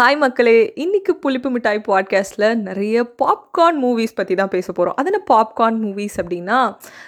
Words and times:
Hi 0.00 0.16
மக்களே 0.16 0.72
இன்றைக்கி 0.82 1.12
புளிப்பு 1.22 1.48
மிட்டாய் 1.50 1.78
பாட்காஸ்ட்டில் 1.88 2.44
நிறைய 2.66 3.00
பாப்கார்ன் 3.22 3.78
மூவிஸ் 3.82 4.14
பற்றி 4.14 4.34
தான் 4.34 4.50
பேச 4.54 4.66
போகிறோம் 4.72 4.94
அது 4.98 5.08
என்ன 5.10 5.18
பாப்கார்ன் 5.30 5.78
மூவிஸ் 5.82 6.14
அப்படின்னா 6.20 6.58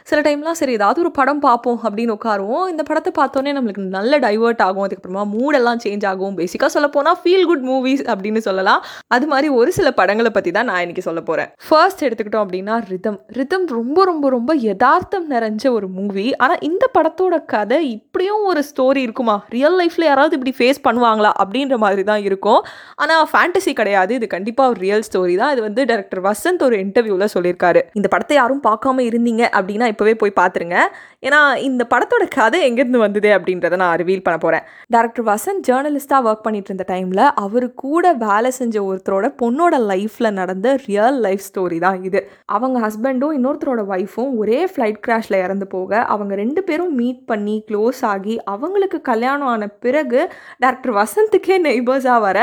சில 0.08 0.18
டைம்லாம் 0.26 0.58
சரி 0.58 0.72
ஏதாவது 0.72 1.00
ஒரு 1.00 1.10
படம் 1.18 1.40
பார்ப்போம் 1.44 1.78
அப்படின்னு 1.84 2.14
உட்காருவோம். 2.16 2.64
இந்த 2.72 2.82
படத்தை 2.82 3.12
பார்த்தோன்னே 3.20 3.52
நம்மளுக்கு 3.58 3.84
நல்ல 3.94 4.18
டைவர்ட் 4.18 4.60
ஆகும். 4.66 4.84
அதுக்கப்புறமா 4.86 5.24
மூடெல்லாம் 5.36 5.80
சேஞ்ச் 5.84 6.04
ஆகும். 6.10 6.36
பேசிக்காக 6.40 6.70
சொல்ல 6.74 6.88
போனால் 6.88 7.16
ஃபீல் 7.22 7.46
குட் 7.50 7.64
மூவிஸ் 7.70 8.02
அப்படின்னு 8.14 8.42
சொல்லலாம். 8.48 8.82
அது 9.06 9.27
மாதிரி 9.27 9.50
ஒரு 9.61 9.72
சில 9.79 9.93
படங்களை 10.00 10.30
பற்றி 10.30 10.50
தான் 10.50 10.68
நான் 10.72 10.82
இன்றைக்கி 10.86 11.04
சொல்ல 11.09 11.22
போகிறேன் 11.30 11.50
ஃபர்ஸ்ட் 11.68 12.04
எடுத்துக்கிட்டோம் 12.09 12.45
அப்படின்னா 12.46 12.77
ரிதம் 12.93 13.18
ரிதம் 13.38 13.66
ரொம்ப 13.79 14.04
ரொம்ப 14.04 14.29
ரொம்ப 14.36 14.54
யதார்த்தம் 14.68 15.27
நிறைஞ்ச 15.30 15.64
ஒரு 15.70 15.88
மூவி 15.88 16.27
ஆனால் 16.36 16.62
இந்த 16.70 16.84
படத்தோட 16.98 17.40
கதை 17.54 17.80
இப்படியும் 17.96 18.45
ஒரு 18.52 18.64
ஸ்டோரி 18.70 19.02
இருக்குமா? 19.09 19.38
ரியல் 19.56 19.80
லைஃப்பில் 19.82 20.09
யாராவது 20.11 20.40
இப்படி 20.40 20.56
ஃபேஸ் 20.61 20.84
பண்ணுவாங்களா? 20.88 21.32
அப்படின்ற 21.45 21.79
மாதிரி 21.86 22.04
தான் 22.12 22.24
இருக்கும். 22.30 22.62
ஆனால் 23.03 23.25
ஃபேண்டசி 23.33 23.75
கிடையாது. 23.80 24.12
இது 24.19 24.27
கண்டிப்பாக 24.37 24.72
ஒரு 24.72 24.81
ரியல் 24.86 25.07
ஸ்டோரி 25.09 25.36
தான். 25.43 25.53
இது 25.54 25.63
வந்து 25.68 25.85
டேரக்டர் 25.90 26.23
வசந்த் 26.29 26.64
ஒரு 26.68 26.77
இன்டர்வியூவில் 26.85 27.32
சொல்லியிருக்காரு. 27.35 27.82
இந்த 28.00 28.09
படத்தை 28.14 28.36
யாரும் 28.40 28.63
பார்க்காம 28.68 29.04
இருந்தீங்க 29.11 29.43
அப்படின்னா 29.59 29.89
இப்போவே 29.95 30.14
போய் 30.23 30.39
பார்த்துருங்க 30.40 30.77
ஏன்னா 31.26 31.40
இந்த 31.68 31.82
படத்தோட 31.93 32.25
கதை 32.39 32.61
எங்கேருந்து 32.69 33.03
வந்தது 33.05 33.28
அப்படின்றத 33.37 33.77
நான் 33.83 33.97
ரிவீல் 34.03 34.25
பண்ண 34.27 34.39
போகிறேன் 34.45 34.64
டேரக்டர் 34.95 35.27
வசந்த் 35.31 35.62
ஜேர்னலிஸ்ட்டாக 35.69 36.27
ஒர்க் 36.28 36.45
பண்ணிட்டு 36.47 36.70
இருந்த 36.70 36.87
டைமில் 36.92 37.25
அவர் 37.45 37.67
கூட 37.84 38.12
வேலை 38.25 38.50
செஞ்ச 38.59 38.77
ஒருத்தரோட 38.89 39.27
பொண்ணோட 39.42 39.75
லைஃப்பில் 39.92 40.31
நடந்த 40.41 40.69
ரியல் 40.87 41.19
லைஃப் 41.27 41.45
ஸ்டோரி 41.48 41.78
தான் 41.87 41.98
இது. 42.09 42.20
அவங்க 42.56 42.77
ஹஸ்பண்டும் 42.87 43.37
இன்னொருத்தரோட 43.39 43.83
ஒய்ஃபும் 43.95 44.33
ஒரே 44.42 44.61
ஃப்ளைட் 44.73 45.01
கிராஷில் 45.06 45.39
இறந்து 45.45 45.69
போக 45.77 46.03
அவங்க 46.14 46.33
ரெண்டு 46.42 46.62
பேரும் 46.69 46.92
மீட் 47.01 47.23
பண்ணி 47.31 47.56
க்ளோஸ் 47.69 48.03
ஆகி 48.12 48.37
அவங்களுக்கு 48.55 49.01
கல்யாணம் 49.11 49.51
ஆன 49.53 49.69
பிறகு 49.87 50.20
டேரக்டர் 50.64 50.95
வசந்துக்கே 51.01 51.59
நெய்பர்ஸாக 51.69 52.20
வர 52.27 52.39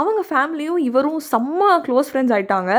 அவங்க 0.00 0.20
ஃபேமிலியும் 0.28 0.80
இவரும் 0.88 1.20
செம்ம 1.30 1.68
க்ளோஸ் 1.84 2.08
ஃப்ரெண்ட்ஸ் 2.10 2.34
ஆயிட்டாங்க. 2.36 2.72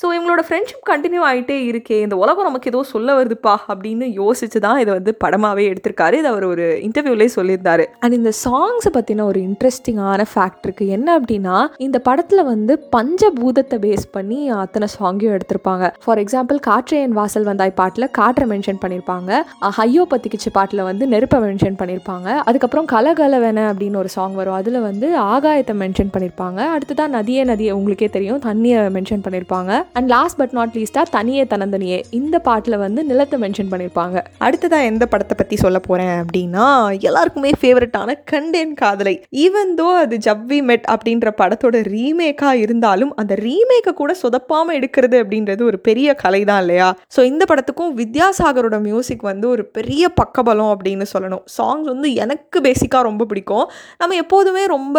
ஸோ 0.00 0.06
இவங்களோட 0.16 0.42
ஃப்ரெண்ட்ஷிப் 0.46 0.84
கண்டினியூ 0.90 1.22
ஆகிட்டே 1.28 1.56
இருக்கே 1.70 1.98
இந்த 2.06 2.16
உலகம் 2.22 2.48
நமக்கு 2.48 2.70
ஏதோ 2.72 2.80
சொல்ல 2.92 3.14
வருதுப்பா 3.18 3.54
அப்படின்னு 3.72 4.06
யோசிச்சு 4.20 4.58
தான் 4.66 4.80
இதை 4.82 4.92
வந்து 4.98 5.14
படமாகவே 5.24 5.64
எடுத்திருக்காரு. 5.72 6.14
இது 6.20 6.28
அவர் 6.32 6.46
ஒரு 6.52 6.66
இன்டர்வியூலேயே 6.86 7.32
சொல்லியிருந்தாரு. 7.36 7.86
அண்ட் 8.02 8.16
இந்த 8.18 8.32
சாங்ஸை 8.44 8.92
பற்றின 8.96 9.24
ஒரு 9.30 9.40
இன்ட்ரெஸ்டிங்கான 9.48 10.26
ஃபேக்ட் 10.32 10.64
இருக்குது 10.66 10.94
என்ன 10.96 11.08
அப்படின்னா 11.20 11.56
இந்த 11.86 12.00
படத்தில் 12.08 12.44
வந்து 12.52 12.76
பஞ்சபூதத்தை 12.96 13.78
பேஸ் 13.86 14.06
பண்ணி 14.16 14.40
அத்தனை 14.64 14.88
சாங்கையும் 14.96 15.36
எடுத்திருப்பாங்க. 15.36 15.84
ஃபார் 16.04 16.22
எக்ஸாம்பிள் 16.24 16.60
காற்றையன் 16.68 17.16
வாசல் 17.20 17.48
வந்தாய் 17.50 17.76
பாட்டில் 17.80 18.10
காற்றை 18.20 18.46
மென்ஷன் 18.52 18.82
பண்ணியிருப்பாங்க 18.84 19.42
ஹையோ 19.78 20.04
பத்திக்கிச்சு 20.12 20.50
பாட்டில் 20.58 20.86
வந்து 20.90 21.06
நெருப்பை 21.14 21.40
மென்ஷன் 21.46 21.78
பண்ணியிருப்பாங்க 21.80 22.28
அதுக்கப்புறம் 22.48 22.88
கலகலவென 22.94 23.66
அப்படின்னு 23.72 24.00
ஒரு 24.02 24.10
சாங் 24.16 24.36
வரும். 24.40 24.58
அதில் 24.60 24.80
வந்து 24.88 25.06
ஆகாயத்தை 25.34 25.76
மென்ஷன் 25.82 26.12
பண்ணியிருப்பாங்க 26.14 26.49
அடுத்ததான் 26.58 27.14
நதியே 27.16 27.44
நதியை 27.50 27.72
உங்களுக்கே 27.78 28.08
தெரியும். 28.16 28.40
தண்ணியை 28.46 28.80
மென்ஷன் 28.96 29.22
பண்ணியிருப்பாங்க. 29.24 29.72
அண்ட் 29.92 30.08
லாஸ்ட் 30.14 30.38
பட் 30.40 30.54
நாட் 30.58 30.74
லீஸ்டாக 30.78 31.06
தனியே 31.16 31.44
தனந்தனியே. 31.52 31.98
இந்த 32.18 32.38
பாட்டில் 32.48 32.76
வந்து 32.84 33.04
நிலத்தை 33.04 33.38
மென்ஷன் 33.42 33.70
பண்ணியிருப்பாங்க. 33.72 34.16
அடுத்ததான் 34.46 34.86
எந்த 34.90 35.06
படத்தை 35.06 35.36
பற்றி 35.40 35.56
சொல்ல 35.64 35.78
போகிறேன் 35.78 36.14
அப்படின்னா 36.22 36.66
எல்லாருக்குமே 37.08 37.52
ஃபேவரட்டான 37.60 38.16
கண்டேன் 38.32 38.74
காதலை. 38.82 39.14
ஈவன் 39.44 39.74
தோ 39.80 39.88
அது 40.02 40.18
ஜவ்வி 40.26 40.60
மெட் 40.70 40.86
அப்படின்ற 40.94 41.28
படத்தோட 41.40 41.76
ரீமேக்காக 41.94 42.62
இருந்தாலும் 42.64 43.12
அந்த 43.22 43.34
ரீமேக்கை 43.46 43.94
கூட 44.00 44.14
சொதப்பாமல் 44.22 44.76
எடுக்கிறது 44.78 45.18
அப்படின்றது 45.22 45.62
ஒரு 45.70 45.78
பெரிய 45.88 46.14
கலை 46.14 46.44
தான் 46.44 46.60
இல்லையா? 46.60 46.88
ஸோ 47.16 47.20
இந்த 47.32 47.44
படத்துக்கும் 47.50 47.92
வித்யாசாகரோட 48.00 48.80
மியூசிக் 48.80 49.24
வந்து 49.30 49.48
ஒரு 49.48 49.64
பெரிய 49.78 50.08
பக்கபலம் 50.20 50.72
அப்படின்னு 50.74 51.06
சொல்லணும். 51.12 51.44
சாங்ஸ் 51.56 51.88
வந்து 51.92 52.14
எனக்கு 52.14 52.60
பேசிக்காக 52.66 53.02
ரொம்ப 53.02 53.24
பிடிக்கும். 53.24 53.66
நம்ம 53.98 54.16
எப்போதுமே 54.24 54.64
ரொம்ப 54.76 54.98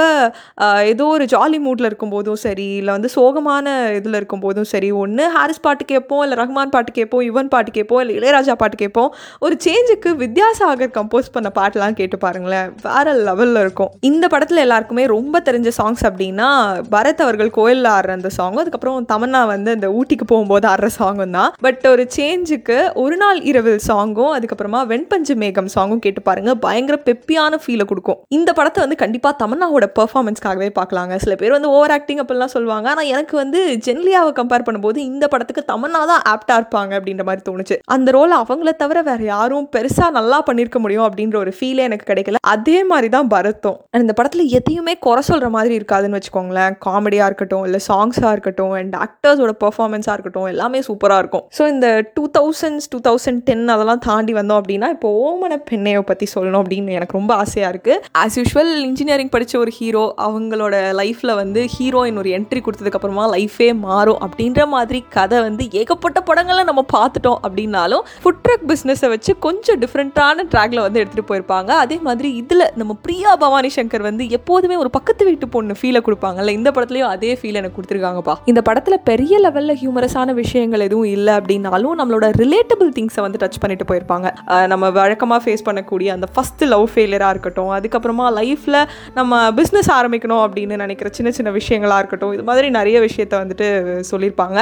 ஏதோ 0.94 1.06
ஒரு 1.06 1.26
ஜாலி 1.42 1.58
மூடில் 1.66 1.88
இருக்கும்போதும் 1.90 2.40
சரி 2.44 2.66
இல்லை 2.76 2.92
வந்து 2.94 3.10
சோகமான 3.16 3.68
இதில் 3.96 4.18
இருக்கும்போதும் 4.20 4.68
சரி 4.72 4.90
ஒன்று 4.92 5.24
ஹாரிஸ் 5.30 5.62
பாட்டு 5.62 5.84
கேட்போம் 5.86 6.22
இல்லை 6.22 6.36
ரஹ்மான் 6.42 6.72
பாட்டு 6.76 6.92
கேட்போம் 6.92 7.24
யுவன் 7.28 7.50
பாட்டு 7.54 7.72
கேட்போம் 7.72 8.00
இல்லை 8.00 8.14
இளையராஜா 8.18 8.54
பாட்டு 8.54 8.78
கேட்போம் 8.78 9.10
ஒரு 9.40 9.56
சேஞ்சுக்கு 9.66 10.10
வித்யாசாகர் 10.24 10.92
கம்போஸ் 10.98 11.32
பண்ண 11.32 11.52
பாட்டெலாம் 11.60 11.98
கேட்டு 12.00 12.18
பாருங்களேன். 12.18 12.68
வேற 12.84 13.14
லெவலில் 13.28 13.60
இருக்கும். 13.60 13.92
இந்த 14.10 14.28
படத்தில் 14.28 14.62
எல்லாருக்குமே 14.66 15.06
ரொம்ப 15.06 15.42
தெரிஞ்ச 15.46 15.72
சாங்ஸ் 15.80 16.04
அப்படின்னா 16.10 16.50
பரத் 16.96 17.24
அவர்கள் 17.26 17.52
கோயிலில் 17.58 17.90
ஆடுற 17.96 18.12
அந்த 18.18 18.32
சாங்கும் 18.38 18.64
அதுக்கப்புறம் 18.64 19.08
தமன்னா 19.14 19.42
வந்து 19.54 19.72
அந்த 19.72 19.90
ஊட்டிக்கு 19.98 20.28
போகும்போது 20.34 20.68
ஆடுற 20.68 20.90
சாங்கும் 21.00 21.36
தான். 21.38 21.52
பட் 21.68 21.88
ஒரு 21.94 22.06
சேஞ்சுக்கு 22.18 22.94
ஒரு 23.04 23.18
நாள் 23.24 23.42
இரவில் 23.52 23.82
சாங்கும் 23.88 24.34
அதுக்கப்புறமா 24.38 24.82
வெண்பஞ்சு 24.94 25.36
மேகம் 25.36 25.72
சாங்கும் 25.76 26.04
கேட்டு 26.08 26.22
பாருங்க. 26.22 26.56
பயங்கர 26.68 27.00
பெப்பியான 27.06 27.60
ஃபீலை 27.66 27.86
கொடுக்கும். 27.86 28.20
இந்த 28.38 28.50
படத்தை 28.54 28.80
வந்து 28.84 29.00
கண்டிப்பாக 29.04 29.36
தமன்னாவோட 29.42 29.86
பெர்ஃபார்மன்ஸ்க்காகவே 30.00 30.70
பார்க்கலாங்க. 30.80 31.16
சில 31.26 31.31
பேர் 31.40 31.56
வந்து 31.56 31.72
ஓவர் 31.78 31.94
ஆக்டிங் 31.96 32.22
அப்படிலாம் 32.24 32.54
சொல்லுவாங்க. 32.56 32.88
ஆனால் 32.94 33.10
எனக்கு 33.14 33.36
வந்து 33.42 33.60
ஜென்லியாவை 33.88 34.32
கம்பேர் 34.40 34.66
பண்ணும்போது 34.68 35.00
இந்த 35.12 35.26
படத்துக்கு 35.34 35.64
தமன்னா 35.72 36.02
தான் 36.12 36.24
ஆப்டாக 36.34 36.60
இருப்பாங்க 36.62 36.92
அப்படின்ற 37.00 37.26
மாதிரி 37.30 37.44
தோணுச்சு. 37.50 37.78
அந்த 37.96 38.12
ரோலை 38.18 38.38
அவங்கள 38.44 38.74
தவிர 38.84 39.02
வேற 39.10 39.22
யாரும் 39.34 39.68
பெருசாக 39.76 40.10
நல்லா 40.20 40.40
பண்ணியிருக்க 40.50 40.80
முடியும் 40.86 41.06
அப்படின்ற 41.08 41.38
ஒரு 41.44 41.54
ஃபீலே 41.58 41.86
எனக்கு 41.90 42.10
கிடைக்கல. 42.12 42.42
அதே 42.56 42.78
மாதிரி 42.92 43.10
தான் 43.18 43.32
பரத்தும். 43.36 43.78
And 43.94 44.02
இந்த 44.06 44.16
படத்தில் 44.20 44.54
எதையுமே 44.60 44.96
குறை 45.08 45.24
சொல்கிற 45.30 45.50
மாதிரி 45.58 45.74
இருக்காதுன்னு 45.80 46.20
வச்சுக்கோங்களேன். 46.20 46.76
காமெடியாக 46.88 47.30
இருக்கட்டும் 47.32 47.66
இல்லை 47.70 47.82
சாங்ஸாக 47.90 48.34
இருக்கட்டும் 48.36 48.76
அண்ட் 48.80 48.96
ஆக்டர்ஸோட 49.06 49.54
பர்ஃபார்மன்ஸாக 49.64 50.16
இருக்கட்டும் 50.18 50.50
எல்லாமே 50.54 50.82
சூப்பராக 50.90 51.24
இருக்கும். 51.24 51.46
ஸோ 51.58 51.64
இந்த 51.74 51.88
two 52.18 52.24
thousands 52.38 52.90
two 52.94 53.00
thousand 53.10 53.42
ten 53.50 53.66
அதெல்லாம் 53.76 54.04
தாண்டி 54.08 54.34
வந்தோம் 54.40 54.60
அப்படின்னா 54.62 54.90
இப்போ 54.96 55.10
ஓமன 55.28 55.60
பெண்ணையை 55.70 56.02
பற்றி 56.12 56.28
சொல்லணும் 56.36 56.62
அப்படின்னு 56.62 56.98
எனக்கு 57.00 57.18
ரொம்ப 57.20 57.32
ஆசையாக 57.44 57.72
இருக்குது 57.74 58.00
ஆஸ் 58.24 58.38
யூஷுவல் 58.40 58.72
இன்ஜினியரிங் 58.90 59.32
படித்த 59.36 59.58
ஒரு 59.64 59.72
ஹீரோ 59.80 60.04
அவங்களோட 60.28 60.76
லைஃப் 61.00 61.21
லைஃப்பில் 61.22 61.40
வந்து 61.42 61.62
ஹீரோயின் 61.74 62.18
ஒரு 62.22 62.30
என்ட்ரி 62.36 62.60
கொடுத்ததுக்கப்புறமா 62.66 63.24
லைஃபே 63.34 63.68
மாறும் 63.86 64.20
அப்படின்ற 64.26 64.62
மாதிரி 64.74 65.00
கதை 65.16 65.40
வந்து 65.48 65.64
ஏகப்பட்ட 65.80 66.20
படங்களை 66.30 66.64
நம்ம 66.70 66.82
பார்த்துட்டோம் 66.94 67.40
அப்படின்னாலும் 67.46 68.04
ஃபுட் 68.22 68.40
ட்ரக் 68.46 68.66
பிஸ்னஸை 68.72 69.08
வச்சு 69.14 69.32
கொஞ்சம் 69.46 69.80
டிஃப்ரெண்ட்டான 69.84 70.46
ட்ராக்ல 70.54 70.80
வந்து 70.86 71.00
எடுத்துகிட்டு 71.02 71.30
போயிருப்பாங்க. 71.32 71.70
அதே 71.84 71.98
மாதிரி 72.08 72.30
இதில் 72.42 72.66
நம்ம 72.80 72.96
பிரியா 73.06 73.34
பவானி 73.44 73.70
சங்கர் 73.78 74.06
வந்து 74.10 74.26
எப்போதுமே 74.38 74.78
ஒரு 74.84 74.92
பக்கத்து 74.98 75.28
வீட்டு 75.30 75.50
பொண்ணு 75.56 75.76
ஃபீலை 75.82 76.02
கொடுப்பாங்கல்ல. 76.08 76.56
இந்த 76.60 76.72
படத்துலையும் 76.78 77.12
அதே 77.16 77.32
ஃபீல் 77.42 77.60
எனக்கு 77.62 77.78
கொடுத்துருக்காங்கப்பா. 77.78 78.36
இந்த 78.54 78.64
படத்தில் 78.70 79.04
பெரிய 79.12 79.40
லெவலில் 79.46 79.78
ஹியூமரஸான 79.84 80.36
விஷயங்கள் 80.42 80.86
எதுவும் 80.88 81.12
இல்லை 81.18 81.36
அப்படின்னாலும் 81.40 81.96
நம்மளோட 82.02 82.28
ரிலேட்டபிள் 82.44 82.92
திங்ஸை 82.98 83.24
வந்து 83.28 83.42
டச் 83.46 83.62
பண்ணிட்டு 83.66 83.90
போயிருப்பாங்க. 83.92 84.28
நம்ம 84.74 84.92
வழக்கமாக 85.00 85.42
ஃபேஸ் 85.46 85.68
பண்ணக்கூடிய 85.70 86.10
அந்த 86.18 86.30
ஃபஸ்ட்டு 86.36 86.72
லவ் 86.74 86.88
ஃபெயிலியராக 86.96 87.36
இருக்கட்டும் 87.36 87.72
அதுக்கப்புறமா 87.80 88.28
லைஃப்பில் 88.40 88.82
நம்ம 89.20 89.42
பிஸ்னஸ் 89.62 89.94
ஆரம்பிக்கணும் 90.00 90.44
அப்படின்னு 90.48 90.84
நினைக்கிற 90.86 91.10
சின்ன 91.18 91.32
சின்ன 91.38 91.50
விஷயங்களாக 91.60 92.02
இருக்கட்டும் 92.04 92.34
இது 92.38 92.46
மாதிரி 92.50 92.68
நிறைய 92.78 92.98
விஷயத்த 93.08 93.34
வந்துட்டு 93.44 93.68
சொல்லியிருப்பாங்க. 94.12 94.58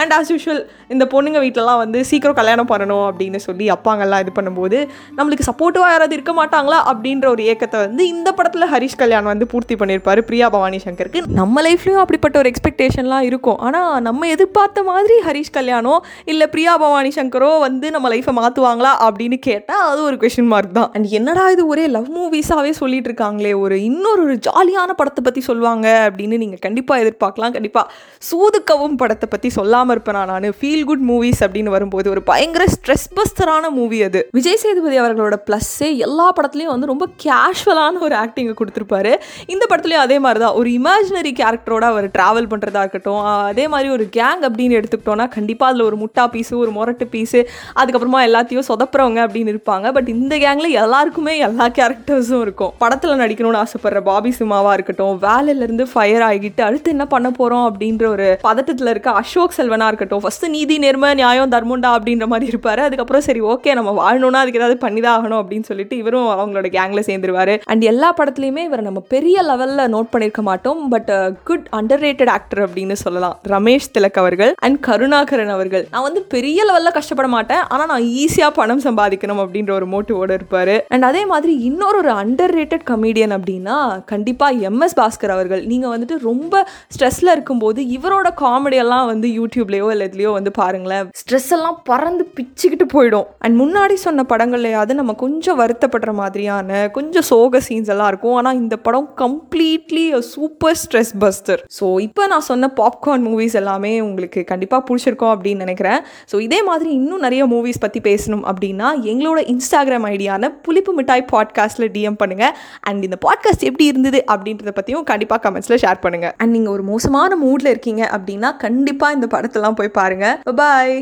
அண்ட் 0.00 0.14
ஆஸ் 0.18 0.32
யூஷுவல் 0.34 0.62
இந்த 0.94 1.04
பொண்ணுங்க 1.14 1.38
வீட்டிலலாம் 1.44 1.80
வந்து 1.84 1.98
சீக்கிரம் 2.10 2.38
கல்யாணம் 2.40 2.70
பண்ணணும் 2.72 3.06
அப்படின்னு 3.10 3.40
சொல்லி 3.48 3.68
அப்பாங்கெல்லாம் 3.76 4.22
இது 4.24 4.34
பண்ணும்போது 4.38 4.78
நம்மளுக்கு 5.18 5.48
சப்போர்ட்டிவாக 5.50 5.92
யாராவது 5.94 6.16
இருக்க 6.18 6.34
மாட்டாங்களா 6.40 6.78
அப்படின்ற 6.92 7.28
ஒரு 7.34 7.44
ஏக்கத்தை 7.54 7.80
வந்து 7.86 8.02
இந்த 8.14 8.28
படத்தில் 8.38 8.70
ஹரிஷ் 8.74 8.98
கல்யாண் 9.02 9.30
வந்து 9.32 9.48
பூர்த்தி 9.52 9.76
பண்ணியிருப்பார் 9.82 10.20
பிரியா 10.28 10.48
பவானி 10.56 10.80
சங்கருக்கு. 10.86 11.22
நம்ம 11.40 11.62
லைஃப்லையும் 11.68 12.02
அப்படிப்பட்ட 12.04 12.36
ஒரு 12.42 12.50
எக்ஸ்பெக்டேஷன்லாம் 12.52 13.26
இருக்கும். 13.30 13.58
ஆனால் 13.68 13.94
நம்ம 14.08 14.28
எதிர்பார்த்த 14.34 14.82
மாதிரி 14.90 15.16
ஹரிஷ் 15.28 15.54
கல்யாணோ 15.58 15.94
இல்லை 16.32 16.48
பிரியா 16.54 16.74
பவானி 16.84 17.12
சங்கரோ 17.18 17.50
வந்து 17.66 17.86
நம்ம 17.96 18.08
லைஃப்பை 18.14 18.34
மாற்றுவாங்களா 18.40 18.92
அப்படின்னு 19.06 19.38
கேட்டால் 19.48 19.84
அது 19.90 20.00
ஒரு 20.08 20.16
கொஷின் 20.22 20.50
மார்க் 20.52 20.76
தான். 20.78 20.90
அண்ட் 20.94 21.08
என்னடா 21.20 21.44
இது 21.54 21.64
ஒரே 21.72 21.86
லவ் 21.96 22.08
மூவிஸாகவே 22.18 22.72
சொல்லிட்டு 22.80 23.10
இருக்காங்களே 23.10 23.52
ஒரு 23.64 23.78
இன்னொரு 23.88 24.22
ஒரு 24.26 24.36
ஜாலியான 24.48 24.90
படத்தை 25.00 25.22
பற்றி 25.26 25.42
சொல்லுவாங்க. 25.50 25.88
அப்படின்னு 26.06 26.36
நீங்கள் 26.42 26.62
கண்டிப்பாக 26.66 27.02
எதிர்பார்க்கலாம். 27.04 27.54
கண்டிப்பாக 27.56 27.86
சூதுக்கவும் 28.28 28.96
படத்தை 29.02 29.28
பற்றி 29.34 29.50
சொல்லாமல் 29.58 29.94
இருப்பேன் 29.94 30.18
நான்? 30.32 30.48
ஃபீல் 30.60 30.84
குட் 30.90 31.04
மூவிஸ் 31.10 31.42
அப்படின்னு 31.46 31.74
வரும்போது 31.76 32.10
ஒரு 32.14 32.22
பயங்கர 32.30 32.66
ஸ்ட்ரெஸ் 32.74 33.06
பஸ்டரான 33.18 33.70
மூவி 33.78 33.98
அது. 34.08 34.22
விஜய் 34.38 34.60
சேதுபதி 34.64 34.98
அவர்களோட 35.02 35.38
ப்ளஸ்ஸே 35.48 35.90
எல்லா 36.06 36.26
படத்துலையும் 36.38 36.72
வந்து 36.74 36.90
ரொம்ப 36.92 37.08
கேஷுவலான 37.24 38.00
ஒரு 38.08 38.16
ஆக்டிங்கை 38.22 38.54
கொடுத்துருப்பாரு. 38.60 39.12
இந்த 39.54 39.64
படத்துலையும் 39.70 40.04
அதே 40.06 40.18
மாதிரி 40.26 40.40
தான் 40.44 40.56
ஒரு 40.60 40.70
இமேஜினரி 40.78 41.32
கேரக்டரோட 41.40 41.84
அவர் 41.92 42.08
ட்ராவல் 42.16 42.50
பண்ணுறதா 42.52 42.82
இருக்கட்டும் 42.84 43.22
அதே 43.50 43.66
மாதிரி 43.74 43.90
ஒரு 43.96 44.06
கேங் 44.18 44.44
அப்படின்னு 44.48 44.78
எடுத்துக்கிட்டோன்னா 44.80 45.28
கண்டிப்பாக 45.36 45.70
அதில் 45.72 45.86
ஒரு 45.88 45.96
முட்டா 46.02 46.24
பீஸு 46.34 46.54
ஒரு 46.62 46.72
மொரட்டு 46.78 47.06
பீஸு 47.14 47.40
அதுக்கப்புறமா 47.80 48.20
எல்லாத்தையும் 48.28 48.68
சொதப்புறவங்க 48.70 49.20
அப்படின்னு 49.26 49.52
இருப்பாங்க. 49.54 49.86
பட் 49.96 50.08
இந்த 50.16 50.34
கேங்கில் 50.44 50.76
எல்லாருக்குமே 50.82 51.34
எல்லா 51.46 51.66
கேரக்டர்ஸும் 51.78 52.42
இருக்கும். 52.46 52.72
படத்தில் 52.82 53.20
நடிக்கணும்னு 53.22 53.60
ஆசைப்படுற 53.64 54.00
பாபி 54.08 54.30
சிம்மாவாக 54.38 54.76
இருக்கட்டும் 54.78 55.16
வேலையிலேருந்து 55.26 55.81
ஃபயர் 55.90 56.24
ஆகிட்டு 56.28 56.62
அடுத்து 56.66 56.90
என்ன 56.94 57.04
பண்ண 57.12 57.28
போகிறோம் 57.38 57.64
அப்படின்ற 57.68 58.04
ஒரு 58.14 58.26
பதட்டத்தில் 58.46 58.90
இருக்க 58.92 59.10
அசோக் 59.20 59.56
செல்வனாக 59.58 59.90
இருக்கட்டும். 59.90 60.22
ஃபஸ்ட்டு 60.24 60.52
நீதி 60.56 60.76
நேர்மை 60.84 61.10
நியாயம் 61.20 61.52
தர்மண்டா 61.54 61.90
அப்படின்ற 61.96 62.26
மாதிரி 62.32 62.46
இருப்பார். 62.52 62.82
அதுக்கப்புறம் 62.86 63.24
சரி 63.28 63.40
ஓகே 63.52 63.74
நம்ம 63.78 63.90
வாழணும்னா 64.00 64.42
அதுக்கு 64.42 64.60
ஏதாவது 64.60 64.78
பண்ணி 64.84 65.00
தான் 65.06 65.16
ஆகணும் 65.18 65.40
அப்படின்னு 65.42 65.68
சொல்லிட்டு 65.70 65.96
இவரும் 66.02 66.28
அவங்களோட 66.36 66.70
கேங்கில் 66.76 67.06
சேர்ந்துருவார். 67.08 67.54
அண்ட் 67.72 67.84
எல்லா 67.92 68.10
படத்துலையுமே 68.20 68.64
இவரை 68.68 68.84
நம்ம 68.88 69.02
பெரிய 69.14 69.44
லெவலில் 69.50 69.92
நோட் 69.94 70.10
பண்ணியிருக்க 70.12 70.44
மாட்டோம். 70.50 70.80
But 70.94 71.12
good 71.50 71.66
under 71.80 72.04
rated 72.06 72.32
actor 72.36 72.62
அப்படின்னு 72.66 72.98
சொல்லலாம். 73.04 73.36
ரமேஷ் 73.54 73.90
திலக் 73.98 74.20
அவர்கள் 74.22 74.54
அண்ட் 74.66 74.80
கருணாகரன் 74.88 75.54
அவர்கள். 75.56 75.86
நான் 75.90 76.06
வந்து 76.08 76.22
பெரிய 76.36 76.64
லெவலில் 76.70 76.96
கஷ்டப்பட 76.98 77.28
மாட்டேன். 77.36 77.62
ஆனால் 77.74 77.90
நான் 77.92 78.06
ஈஸியாக 78.22 78.52
பணம் 78.60 78.84
சம்பாதிக்கணும் 78.88 79.42
அப்படின்ற 79.44 79.72
ஒரு 79.78 79.88
மோட்டிவோட 79.94 80.30
இருப்பார். 80.38 80.74
அண்ட் 80.94 81.06
அதே 81.10 81.24
மாதிரி 81.32 81.54
இன்னொரு 81.68 81.98
ஒரு 82.02 82.10
அண்டர் 82.22 82.54
ரேட்டட் 82.58 82.84
கமீடியன் 82.90 83.34
அப்படின்னா 83.36 83.76
கண்டிப்பாக 84.12 84.68
எம்எஸ் 84.68 84.96
பாஸ்கர் 85.00 85.34
அவர்கள். 85.36 85.61
நீங்கள் 85.70 85.92
வந்துட்டு 85.94 86.16
ரொம்ப 86.28 86.54
ஸ்ட்ரெஸ்ஸில் 86.94 87.32
இருக்கும்போது 87.32 87.80
இவரோட 87.96 88.28
காமெடியெல்லாம் 88.42 89.06
வந்து 89.12 89.28
யூடியூப்லேயோ 89.38 89.88
இல்லை 89.94 90.06
இதுலேயோ 90.08 90.32
வந்து 90.38 90.52
பாருங்களேன். 90.60 91.08
ஸ்ட்ரெஸ் 91.20 91.50
எல்லாம் 91.56 91.78
பறந்து 91.90 92.24
பிச்சுக்கிட்டு 92.36 92.86
போயிடும். 92.94 93.26
அண்ட் 93.44 93.56
முன்னாடி 93.62 93.96
சொன்ன 94.06 94.26
படங்கள்லையாவது 94.32 94.94
நம்ம 95.00 95.14
கொஞ்சம் 95.24 95.58
வருத்தப்படுற 95.62 96.12
மாதிரியான 96.22 96.88
கொஞ்சம் 96.98 97.26
சோக 97.30 97.60
சீன்ஸ் 97.68 97.92
எல்லாம் 97.94 98.10
இருக்கும். 98.12 98.36
ஆனால் 98.40 98.60
இந்த 98.62 98.76
படம் 98.88 99.08
completely 99.22 100.04
super 100.32 100.78
stress 100.82 101.14
buster 101.24 101.62
so 101.78 101.86
இப்போ 102.06 102.22
நான் 102.32 102.46
சொன்ன 102.50 102.70
பாப்கார்ன் 102.80 103.24
மூவிஸ் 103.28 103.56
எல்லாமே 103.62 103.92
உங்களுக்கு 104.08 104.40
கண்டிப்பாக 104.52 104.82
பிடிச்சிருக்கோம் 104.88 105.32
அப்படின்னு 105.34 105.64
நினைக்கிறேன். 105.66 106.00
ஸோ 106.32 106.36
இதே 106.46 106.60
மாதிரி 106.70 106.90
இன்னும் 106.98 107.24
நிறைய 107.26 107.42
மூவிஸ் 107.52 107.82
பற்றி 107.84 108.00
பேசணும் 108.08 108.44
அப்படின்னா 108.50 108.88
எங்களோட 109.12 109.40
இன்ஸ்டாகிராம் 109.54 110.06
ஐடியான 110.14 110.50
புளிப்பு 110.66 110.92
மிட்டாய் 110.98 111.24
பாட்காஸ்ட்டில் 111.32 111.92
டிஎம் 111.96 112.18
பண்ணுங்கள் 112.22 112.54
அண்ட் 112.88 113.02
இந்த 113.08 113.18
பாட்காஸ்ட் 113.26 113.66
எப்படி 113.68 113.86
இருந்தது 113.92 114.20
அப்படின்றத 114.34 114.72
பற்றியும் 114.78 115.06
கண்டிப்பாக 115.10 115.40
கமெண்ட்ஸில் 115.52 115.82
ஷேர் 115.82 116.02
பண்ணுங்கள் 116.02 116.36
அண்ட் 116.36 116.52
நீங்கள் 116.52 116.72
ஒரு 116.72 116.84
மோசமான 116.84 117.38
மூடில் 117.42 117.72
இருக்கீங்க 117.72 118.04
அப்படின்னா 118.12 118.50
கண்டிப்பாக 118.58 119.14
இந்த 119.14 119.28
படத்தெல்லாம் 119.30 119.74
போய் 119.74 119.96
பாருங்கள் 119.96 120.38
பாய் 120.56 120.96